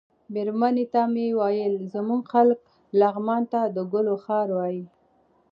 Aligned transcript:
مېرمنې 0.33 0.85
ته 0.93 1.01
مې 1.13 1.27
ویل 1.39 1.75
زموږ 1.93 2.21
خلک 2.33 2.59
لغمان 2.99 3.43
ته 3.51 3.61
د 3.75 3.77
ګلو 3.91 4.15
هار 4.25 4.47
وايي. 4.57 4.83